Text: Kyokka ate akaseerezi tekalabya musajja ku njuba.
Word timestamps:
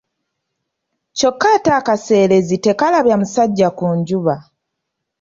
Kyokka 1.17 1.45
ate 1.55 1.71
akaseerezi 1.79 2.55
tekalabya 2.65 3.15
musajja 3.21 3.67
ku 3.77 3.85
njuba. 3.97 4.35